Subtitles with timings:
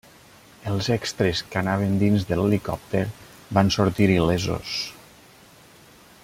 [0.69, 3.03] Els extres, que anaven dins de l'helicòpter
[3.59, 4.75] van sortir il·lesos.